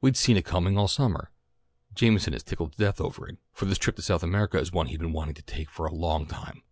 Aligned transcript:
We'd 0.00 0.16
seen 0.16 0.36
it 0.36 0.44
coming 0.44 0.74
on 0.74 0.82
all 0.82 0.86
summer. 0.86 1.32
Jameson 1.96 2.32
is 2.32 2.44
tickled 2.44 2.74
to 2.74 2.78
death 2.78 3.00
over 3.00 3.26
it, 3.26 3.38
for 3.52 3.64
this 3.64 3.76
trip 3.76 3.96
to 3.96 4.02
South 4.02 4.22
America 4.22 4.56
is 4.60 4.70
one 4.70 4.86
he 4.86 4.92
has 4.92 5.00
been 5.00 5.12
wanting 5.12 5.30
him 5.30 5.34
to 5.34 5.42
take 5.42 5.68
for 5.68 5.86
a 5.86 5.92
long 5.92 6.26
time. 6.26 6.62